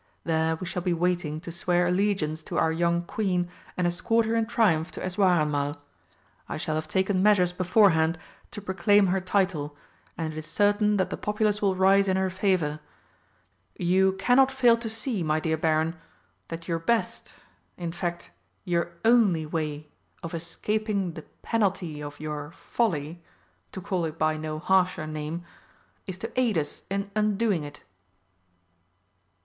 There 0.23 0.55
we 0.55 0.65
shall 0.65 0.81
be 0.81 0.95
waiting 0.95 1.39
to 1.41 1.51
swear 1.51 1.85
allegiance 1.85 2.41
to 2.45 2.57
our 2.57 2.71
young 2.71 3.03
Queen 3.03 3.47
and 3.77 3.85
escort 3.85 4.25
her 4.25 4.33
in 4.33 4.47
triumph 4.47 4.91
to 4.93 4.99
Eswareinmal. 4.99 5.77
I 6.49 6.57
shall 6.57 6.73
have 6.73 6.87
taken 6.87 7.21
measures 7.21 7.53
beforehand 7.53 8.17
to 8.49 8.63
proclaim 8.63 9.05
her 9.13 9.21
title, 9.21 9.77
and 10.17 10.33
it 10.33 10.37
is 10.39 10.47
certain 10.47 10.97
that 10.97 11.11
the 11.11 11.17
populace 11.17 11.61
will 11.61 11.75
rise 11.75 12.07
in 12.07 12.17
her 12.17 12.31
favour. 12.31 12.79
You 13.77 14.13
cannot 14.13 14.49
fail 14.51 14.75
to 14.77 14.89
see, 14.89 15.21
my 15.21 15.39
dear 15.39 15.55
Baron, 15.55 15.95
that 16.47 16.67
your 16.67 16.79
best 16.79 17.35
in 17.77 17.91
fact, 17.91 18.31
your 18.65 18.93
only 19.05 19.45
way 19.45 19.87
of 20.23 20.33
escaping 20.33 21.13
the 21.13 21.25
penalty 21.43 22.01
of 22.01 22.19
your 22.19 22.49
folly 22.53 23.21
to 23.71 23.79
call 23.79 24.05
it 24.05 24.17
by 24.17 24.35
no 24.35 24.57
harsher 24.57 25.05
name 25.05 25.43
is 26.07 26.17
to 26.17 26.39
aid 26.39 26.57
us 26.57 26.81
in 26.89 27.11
undoing 27.15 27.63
it." 27.63 27.81